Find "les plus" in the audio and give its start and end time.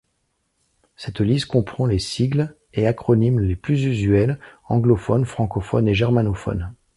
3.39-3.83